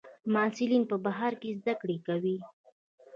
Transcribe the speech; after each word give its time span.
محصلین 0.33 0.83
په 0.91 0.95
بهر 1.05 1.31
کې 1.41 1.57
زده 1.59 1.73
کړې 1.81 1.97
کوي. 2.07 2.37